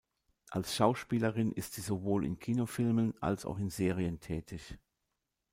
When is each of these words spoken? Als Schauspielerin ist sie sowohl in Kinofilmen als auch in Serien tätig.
Als 0.49 0.75
Schauspielerin 0.75 1.51
ist 1.51 1.75
sie 1.75 1.81
sowohl 1.81 2.25
in 2.25 2.39
Kinofilmen 2.39 3.13
als 3.21 3.45
auch 3.45 3.59
in 3.59 3.69
Serien 3.69 4.19
tätig. 4.19 4.79